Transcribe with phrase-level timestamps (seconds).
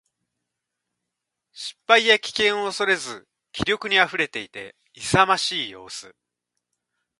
[1.53, 6.15] 失敗や危険を恐れず気力に溢れていて、勇ましい様子。